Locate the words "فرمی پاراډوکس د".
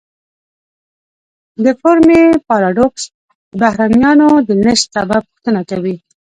1.81-3.11